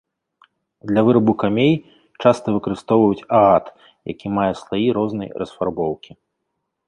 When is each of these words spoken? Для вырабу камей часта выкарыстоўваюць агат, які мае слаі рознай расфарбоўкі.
Для 0.91 1.01
вырабу 1.07 1.33
камей 1.43 1.73
часта 2.25 2.47
выкарыстоўваюць 2.55 3.25
агат, 3.41 3.65
які 4.15 4.27
мае 4.37 4.49
слаі 4.61 4.87
рознай 5.01 5.29
расфарбоўкі. 5.43 6.11